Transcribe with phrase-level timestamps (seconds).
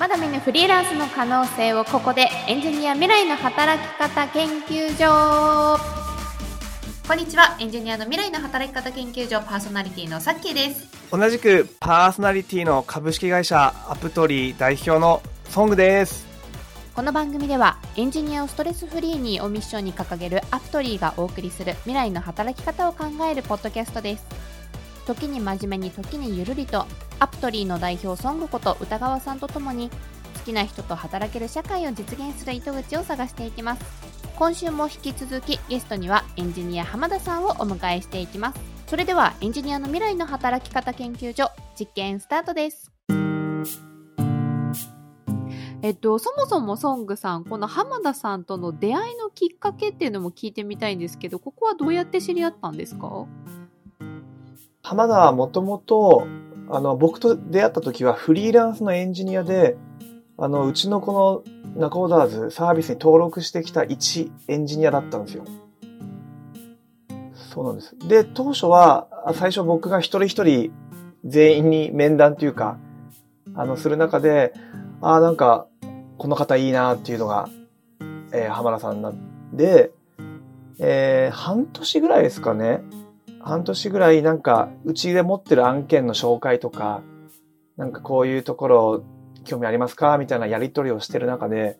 [0.00, 5.78] まだ見ぬフリーランスの可能性をここでエンジニア未来の働き方研究所。
[7.06, 7.54] こんにちは。
[7.60, 10.88] エンジニアの未来の働き方研究所パーソナリティのさっきーです。
[11.10, 15.20] 同じくパーソナリティの株式会社アプトリー代表の
[15.50, 16.26] ソングです。
[16.94, 24.26] この番組ではエンジニアをストレスフリーにをミッションに掲げるアプトリーがお送りする未来の働き方を考えるポッドキャストです
[25.14, 26.86] 時に真面目に時にゆるりと
[27.18, 29.96] アプトリーの代表ソングこと歌川さんとともに好
[30.44, 33.84] きな人と働ける社会を実現する糸口を探していきます。
[34.36, 38.60] 今週も引き続きゲストにはエンジニア浜田さんをお迎えしていきます。
[38.86, 42.92] それではエンジニアの未来の働き方研究所実験スタートです。
[45.82, 53.26] えっと、そもそもソングさん、この浜田さんとの出会いのきっかけっていうのも聞いてみたいんですけど、ここはどうやって知り合ったんですか？
[54.90, 56.26] 浜田はもともと
[56.72, 59.76] あの、僕と出会った時はフリーランスのエンジニアで、
[60.36, 65.44] あの、うちのこのナコーダーズサービスに登録してきた一エンジニアだったんですよ。
[67.34, 67.96] そうなんです。
[68.08, 70.72] で、当初は、最初僕が一人一人
[71.24, 72.78] 全員に面談というか、
[73.54, 74.54] あの、する中で、
[75.00, 75.66] ああ、なんか、
[76.18, 77.48] この方いいなっていうのが、
[78.32, 79.92] えー、浜田さんなんで、
[80.80, 82.82] えー、半年ぐらいですかね。
[83.42, 87.02] 半年ぐらいなんか、うちで持ってる案件の紹介とか、
[87.76, 89.04] なんかこういうところ
[89.44, 91.78] 興味ありますかみたいなやり取りをしてる中で、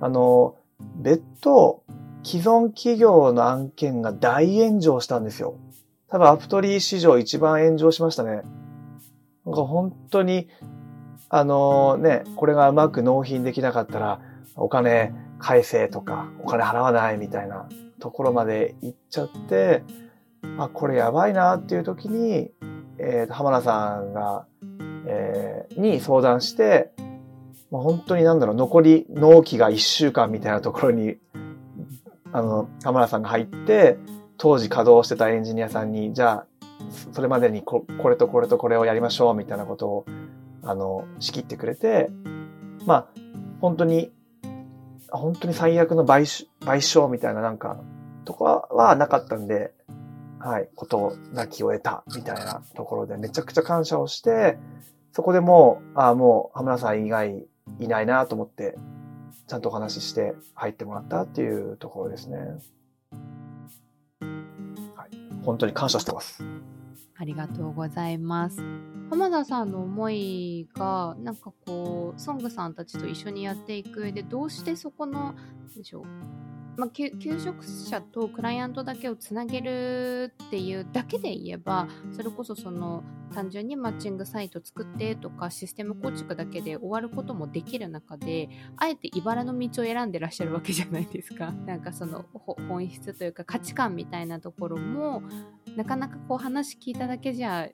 [0.00, 0.56] あの、
[0.96, 1.82] 別途、
[2.22, 5.56] 既存企業の案件が大炎上したんですよ。
[6.08, 8.42] 多分アプトリー史上一番炎上しましたね。
[9.46, 10.48] なんか本当に、
[11.30, 14.20] あのね、これがうまく納品できなかったら、
[14.54, 17.68] お金返せとか、お金払わないみたいな
[17.98, 19.82] ところまで行っちゃって、
[20.58, 22.50] あ、これやばいなっていう時に、
[22.98, 24.46] えー、浜田さんが、
[25.06, 26.92] えー、に相談して、
[27.70, 31.16] まあ、本当になんだろう、残り納期が1週間みたいなところに、
[32.32, 33.98] あの、浜田さんが入って、
[34.36, 36.46] 当時稼働してたエンジニアさんに、じゃあ、
[37.12, 40.06] それまでにここれとこれとこれをやりましょうみたいなことを、
[40.62, 42.10] あの、仕切ってくれて、
[42.86, 43.06] まあ、
[43.60, 44.12] 本当に、
[45.10, 47.80] 本当に最悪の賠償みたいななんか、
[48.24, 49.72] とかはなかったんで、
[50.44, 54.58] はい、ことなきを得たみたいなところでめちゃくちゃ感謝をして、
[55.12, 57.46] そこでもう、あもう、浜田さん以外
[57.78, 58.76] いないなと思って、
[59.46, 62.38] ちゃんとお話しして入ってもらったっていうところですね。
[64.96, 66.42] はい、本当に感謝してます。
[67.16, 68.60] ありがとうございます。
[69.10, 75.34] 浜田さんの思いが、なんかこう、ソングさんたちと一緒にやっていく上で、どうしてそこの、
[75.76, 76.04] でしょう、
[76.76, 83.02] まあ、求職者とクライアントだけをつなげるっていうだけで言えばそれこそその
[83.32, 91.50] 単純にマッチングサイト作ってとかシステム構築だけで終わることもできる中であえて茨の道を選んでらっしゃるわけじゃないですか。
[91.66, 92.24] なんかその
[92.68, 95.22] 本質というか価値観みたいなところも
[95.76, 97.68] なかなかこう話聞いただけじゃ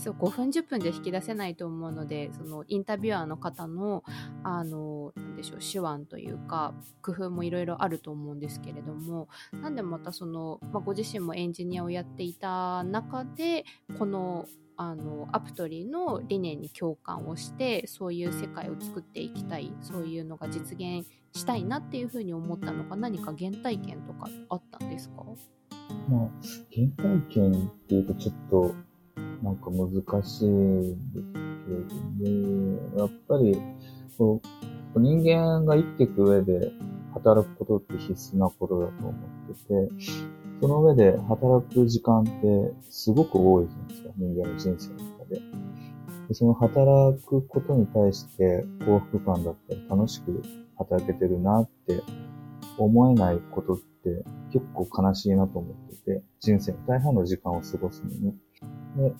[0.00, 4.02] そう5分10分じゃ引き出せないと思うのでそのインタビュアーの方の
[4.42, 13.64] あのなんでしょう手腕というか工夫もいろいろあると思うんですけれどもなんでまたその、まあ、ご自身もエンジニアをやっていた中で
[13.98, 14.46] この
[14.76, 25.22] あのアプトリーの理念に共感をしてそういう世界を作っていきたいそういうのが実現したいなっていうふうに思ったのか何か原体験とかあったんですか？
[26.08, 26.28] まあ、
[26.72, 28.74] 原体験っていうとちょっと
[29.42, 31.32] なんか難しいです
[31.66, 31.94] けれど
[32.94, 33.60] も、やっぱり、
[34.18, 34.40] こ
[34.94, 36.72] う人間が生きていく上で
[37.14, 39.14] 働くことって必須なことだと思っ
[39.54, 40.10] てて、
[40.60, 45.40] その上で働く時間ってすごく多いじゃないですか、人間の人生の中で。
[46.28, 50.42] でその働くことに対して幸福感だったり楽しく
[50.76, 52.02] 働けてるなって
[52.78, 58.34] 思えないことって結構悲しいなと思ってて、人生の大半の時間を過ごすのに。
[58.96, 59.14] で、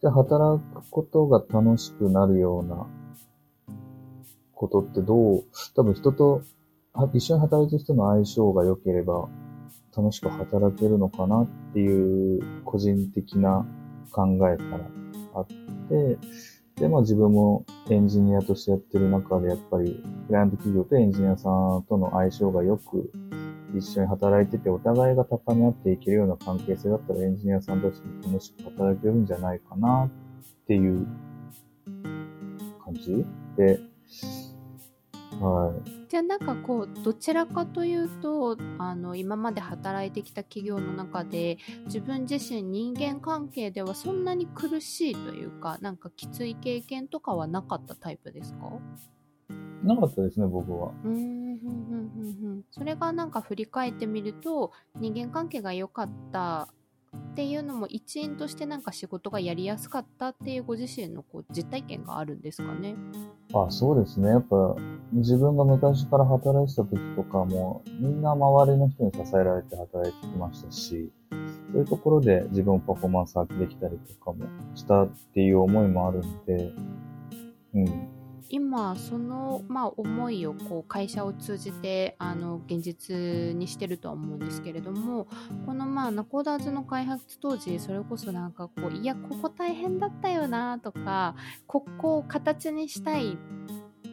[0.00, 2.86] じゃあ働くことが楽しくなるような
[4.52, 5.44] ことってどう、
[5.74, 6.42] 多分人と、
[7.12, 9.28] 一緒に働いてる人の相性が良ければ
[9.94, 13.66] 楽しく働けるのかなっていう個人的な
[14.12, 14.90] 考えから
[15.34, 16.18] あって、
[16.76, 23.10] で、まあ自分もエンジニアとしてやってる中でやっぱりクライアント企業とエンジニアさんとの相性が良く
[23.74, 30.10] 一緒に働いててお互いが高め合っていけるような関係性だったらエンジニアさんたちも楽しく働けるんじゃないかなっ
[30.66, 31.06] ていう
[32.84, 33.24] 感じ？
[33.56, 33.80] で、
[35.40, 35.90] はい。
[36.08, 48.78] じゃあなんかこうどちらかというとあの今まで働いてきた企業の中で自分自身人間関係ではそんなに苦しいというかなんかきつい経験とかはなかったタイプですか？
[49.82, 50.92] なかったですね、僕は。
[52.70, 56.68] それがなんか振り返ってみると人間関係が良かった
[57.16, 62.96] っていうのも一因としてなんか仕事がやりやすかったっていうご自身のこう実体験があるんですかね？
[63.54, 64.28] あ、そうですね。
[64.30, 64.76] やっぱ、
[65.12, 74.44] 自分が昔から働いてた時とかも、みんな周りの人に支えられて働いてきましたし、そういうところで自分のパフォーマンス発揮できたりとかも
[74.74, 76.72] したっていう思いもあるんで、
[77.74, 78.08] うん。
[78.50, 83.16] 今その、まあ、思いをこう会社を通じてあの現実
[83.54, 85.26] にしてるとは思うんですけれども
[85.64, 91.34] このまあナコーダーズの開発当時それこそなんかこういやここ大変だったよなとか
[91.66, 93.38] ここを形にしたい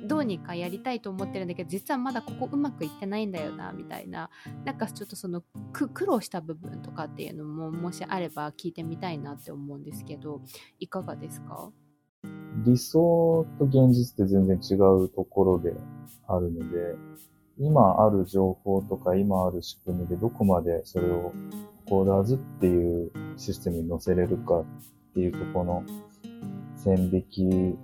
[0.06, 4.30] どうにかやりたいと思ってるんだけど実はまだここうまくいってないんだよなみたいな
[4.66, 10.42] なんかちょっとその苦労した部分とかっていうのももしあれば聞いてみたいなって思うんですけど
[10.80, 11.72] いかがですか？
[12.66, 15.74] 理想と現実って全然違うところで
[16.28, 16.96] あるので、
[17.60, 21.34] 今ある情報とか今ある仕組みでどこまでそれを
[21.88, 24.66] コーダーズっていうシステムに載せれるかっ
[25.14, 25.84] ていうとこの
[26.76, 27.78] 線引き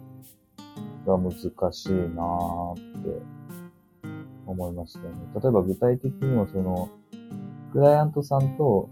[1.06, 1.34] が難
[1.72, 3.22] しいなーって
[4.46, 5.10] 思いましたね。
[5.36, 6.90] 例えば具体的にはその、
[7.72, 8.90] クライアントさんと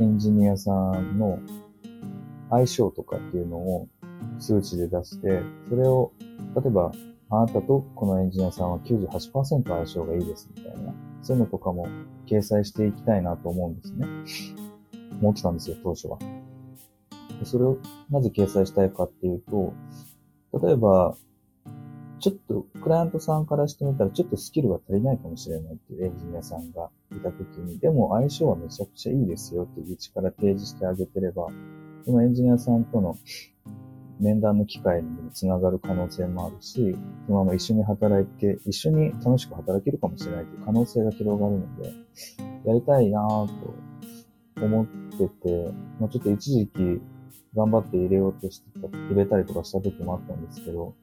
[0.00, 1.38] エンジニアさんの
[2.50, 3.88] 相性とかっていうのを
[4.38, 6.12] 数値で出して、それを、
[6.56, 6.92] 例えば、
[7.30, 11.88] あなたとこのエンジニアさんは98%相性がいいですみたいな、そういうのとかも
[12.26, 14.06] 掲載していきたいなと思うんですね。
[15.20, 16.18] 思ってたんですよ、当初は。
[17.44, 17.78] それを
[18.10, 19.72] なぜ掲載したいかっていうと、
[20.62, 21.16] 例えば、
[22.20, 31.48] ちょっと、クライアントさんからしてみたら、ちょっとスキルが足りないかもしれないっていうエンジニアさんがいたときに、でも相性はめちゃくちゃいいですよっていう道から提示してあげてれば、
[32.04, 33.18] そのエンジニアさんとの
[34.20, 36.96] 面談の機会にもつながる可能性もあるし、
[37.26, 41.92] そのまま一緒に働いて、一緒に楽しく働けるかもしれないという可能性が広がるので、
[42.64, 47.00] やりたいなぁと思ってて、まあ、ちょっと一時期
[47.54, 50.94] 頑張って入れようとしてた、入れたりとかした時もあったんですけど、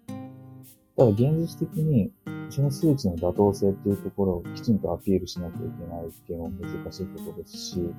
[0.98, 2.12] ただ現実的に
[2.50, 7.94] その数値の妥当性っていうところをきちんとアピールしなきゃいけないっていうのも難しいところですし、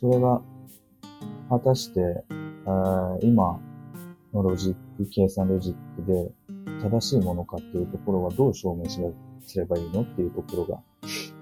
[0.00, 0.40] それが
[1.48, 2.24] 果たして、
[2.64, 3.60] あー今
[4.32, 6.30] のロジック、計算ロジックで
[6.82, 10.82] 正しいものかっていうところはどう証明すればいいのっていうところが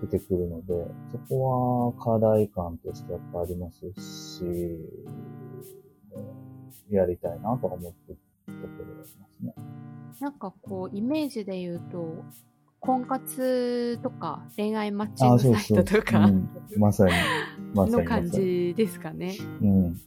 [0.03, 3.93] 出てくるので、そこは課題感としてやっぱあります
[4.39, 4.45] し、
[6.91, 9.55] やりたいなとは思ってるところがありますね。
[10.21, 12.25] なんかこうイメージで言うと
[12.81, 17.13] 婚活とか恋愛マッチングサイトとかうん、まさに、
[17.75, 18.03] まさに。
[18.03, 19.37] の感じですかね。
[19.63, 20.01] うん。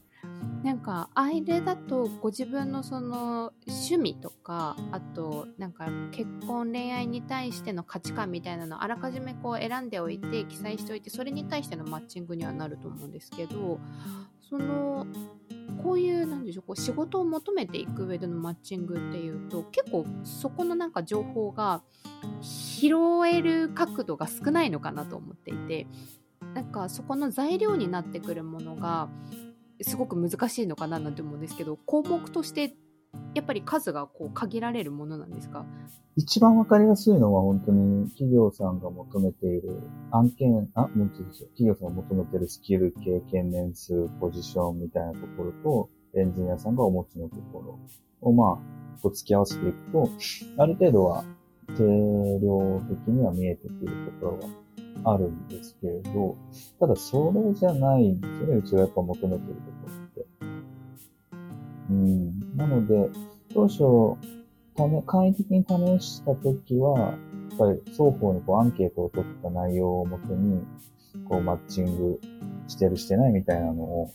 [0.64, 13.80] なんかあれだとご自分のその趣味とかあとなんか結婚恋愛に対しての価値観みたいなのをあらかじめこう選んでおいて記載しておいてそれに対してのマッチングにはなると思うんですけど
[14.50, 15.06] その
[15.84, 21.82] こういうなんでしょうこう仕事を求めていく上でのマッチングっていうと結構そこのなんか情報が
[22.42, 22.96] 拾
[23.28, 25.88] える角度が少ないのかなと思っていて
[26.54, 29.10] なんかそこの材料になってくるものが
[29.82, 32.76] すごく難しいのかななんて思うんですけど項目として
[33.36, 35.66] やっぱり数がこう限られるものなんですか？
[36.16, 39.82] 一番わかりやすいのは本当に企業さんが求めている
[40.12, 47.80] 案件、あ、もう一度企業さんが求めているスキル、経験年数、ポジションみたいなところと、エンジニアさんがお持ちのところ
[48.22, 50.10] をまあ、こう付き合わせていくと、
[50.58, 51.24] ある程度は
[51.78, 51.84] 定
[52.42, 54.48] 量的には見えてくるところが
[55.04, 56.38] あるんですけれど、
[56.80, 60.26] ただそれじゃないんですよね、うちがやっぱ求めてるところって。
[61.90, 62.58] うん。
[62.58, 63.10] なので、
[63.54, 64.18] 当初、
[64.76, 65.66] ため、簡易的に
[66.00, 67.16] 試したときは、や
[67.56, 70.62] っぱり双方にこうアンケートを取った内容をもとに、
[71.30, 72.20] こうマッチング
[72.68, 74.12] してるしてないみたいなのを、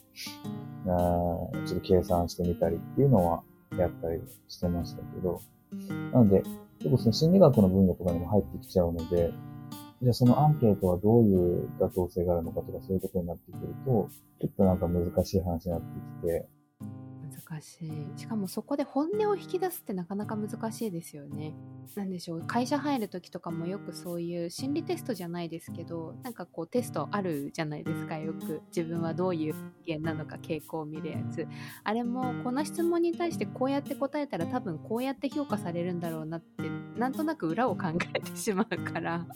[0.87, 3.43] あちょっと計算してみたりっていうのは
[3.77, 5.41] やったりしてましたけど、
[6.13, 6.43] なので、
[6.79, 9.33] 結構その心理学の分野とかにも入ってきちゃうので、
[10.01, 14.09] じゃあそのアンケートはどういう妥当性があるのかとかそういうころになってくると、
[14.41, 15.87] ちょっとなんか難しい話になって
[16.23, 16.49] きて、
[17.51, 18.19] 難しい。
[18.19, 21.55] しかもそこで本音を引き出すってなかなか難しいですよね。
[21.97, 28.63] なんでしょう、会社入る時とかもよくそういう心理テストじゃないですけど、なんかこうテストあるじゃないですか、よく。
[28.69, 31.49] 自分はどういう人間なのか傾向を見るやつ。
[31.83, 39.27] あれもこの質問に対してこうやって答えたら多分こうやって評価されるんだろうなって、なんとなく裏を考えてしまうから。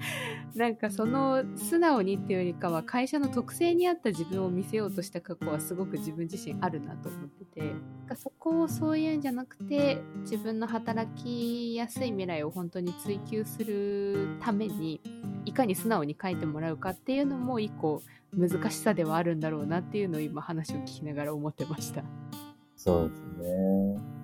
[0.54, 7.74] なんかその素直にっていうよりかは会社の特性に合った自分を見せようとした過去はすごく自分自身あるなと思ってて
[8.16, 15.00] そこをそういうんじゃなくて自分の働きやすい未来を本当に追求するために
[15.44, 18.02] いかに素直に書いてもらうかっていうのも一個
[18.36, 22.02] 難しさではあるんだろうなっていうのを今話を聞きながら思ってました。
[22.76, 24.17] そうですね。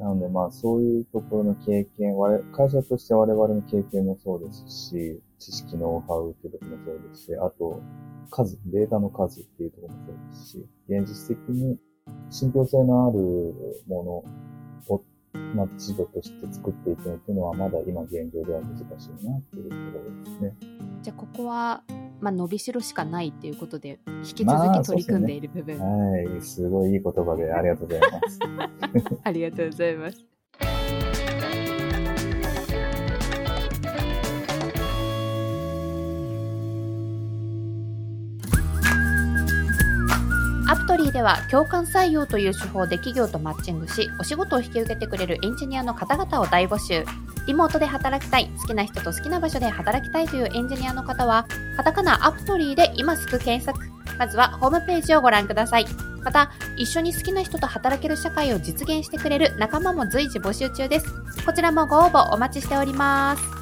[0.00, 2.14] なのでまあそういうところの経験、
[2.52, 7.82] 会社として我々の経験もそうですし、知識、ノウハウっていうところもそうですし、あと
[8.30, 11.78] 数、データの数っていうところもそうですし、現実的に
[12.30, 13.18] 信憑性のある
[13.88, 14.24] も
[14.88, 15.04] のを、
[15.54, 20.56] まあ、地度として作っていくのっていうのはまだ今現状では難しいなっていうところですね。
[21.02, 21.82] じゃあここは
[22.20, 25.78] まあ、伸びしろしかないっていうことで、引き続き取り組んでいる部分。
[25.78, 28.38] まあね、はい、すごいいい言葉でありがとうございます。
[29.24, 30.26] ありがとうございます。
[40.68, 47.04] アプトリーでは共感採用という手法で企業とマッチングし、お仕事を引き受けてくれるエンジニアの方々を大募集。
[47.46, 53.78] リモートで働きたい、好きな人と好きな場所で働きたいというエンジニアの方は、カタカナアプトリーで今すぐ検索。
[54.18, 55.86] まずはホームページをご覧ください。
[56.22, 61.06] また、一緒に好きな人と働ける社会を実現してくれる仲間も随時募集中です。
[61.46, 63.60] こちらもご応募お待ちしております。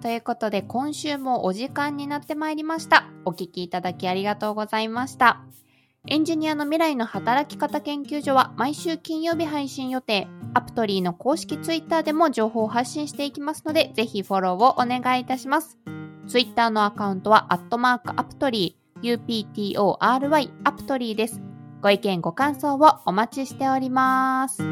[0.00, 3.04] ということで、今週もお時間になってまいりました。
[3.24, 5.40] お聴きいただきありがとうございました。
[6.10, 10.26] エンジニアの未来の働き方研究所は毎週金曜日配信予定。
[10.54, 15.76] アプトリーの公式ツイッターでも情報を発信していきますので、ぜひフォローをお願いいたします。
[16.26, 21.42] ツイッターのアカウントは、アットマークアプトリー、UPTORY アプトリーです。
[21.82, 24.62] ご意見ご感想をお待ちしております。